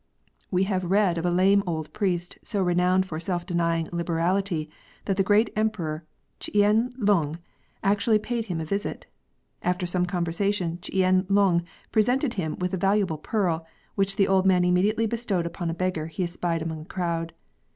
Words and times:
We 0.49 0.63
have 0.63 0.83
read 0.89 1.19
of 1.19 1.27
a 1.27 1.31
lame 1.31 1.61
old 1.67 1.93
priest 1.93 2.39
so 2.41 2.59
renowned 2.63 3.05
for 3.05 3.19
self 3.19 3.45
denying 3.45 3.87
liberality 3.91 4.67
that 5.05 5.15
the 5.15 5.21
great 5.21 5.51
Emperor 5.55 6.05
Ch'ien 6.39 6.91
Lung 6.97 7.35
actually 7.83 8.17
paid 8.17 8.45
him 8.45 8.59
a 8.59 8.65
visit. 8.65 9.05
After 9.61 9.85
some 9.85 10.07
conversation 10.07 10.79
Ch'ien 10.81 11.27
Lung 11.29 11.61
presented 11.91 12.33
him 12.33 12.57
with 12.57 12.73
a 12.73 12.77
valuable 12.77 13.19
pearl, 13.19 13.67
which 13.93 14.15
the 14.15 14.27
old 14.27 14.47
man 14.47 14.65
immediately 14.65 15.05
bestowed 15.05 15.45
upon 15.45 15.69
a 15.69 15.73
beggar 15.75 16.07
he 16.07 16.23
espied 16.23 16.63
among 16.63 16.79
the 16.79 16.89
crowd. 16.89 17.33